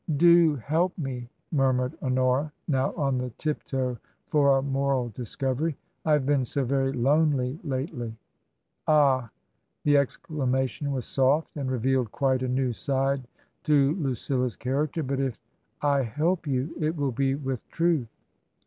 "Do 0.31 0.55
help 0.55 0.97
me!" 0.97 1.29
murmured 1.51 1.95
Honora, 2.01 2.51
now 2.67 2.91
on 2.95 3.19
the 3.19 3.29
tiptoe 3.37 3.99
for 4.29 4.57
a 4.57 4.61
moral 4.63 5.09
discovery. 5.09 5.77
"I 6.03 6.13
have 6.13 6.25
been 6.25 6.43
so 6.43 6.63
very 6.65 6.91
lonely 6.91 7.59
lately."" 7.63 8.15
Ah!" 8.87 9.29
The 9.83 9.97
exclamation 9.97 10.91
was 10.91 11.05
soft, 11.05 11.55
and 11.55 11.69
revealed 11.69 12.11
quite 12.11 12.41
a 12.41 12.49
new 12.49 12.73
side 12.73 13.27
to 13.65 13.93
Lucilla's 13.93 14.55
character." 14.55 15.03
But 15.03 15.19
if 15.19 15.39
I 15.83 16.01
help 16.01 16.47
you 16.47 16.73
it 16.79 16.95
will 16.97 17.11
be 17.11 17.35
with 17.35 17.67
truth." 17.69 18.09